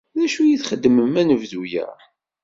D 0.17 0.19
acu 0.25 0.41
i 0.43 0.57
txedmem 0.59 1.13
anebdu-a? 1.21 1.85